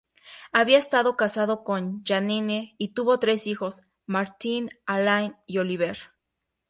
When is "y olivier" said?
5.45-5.99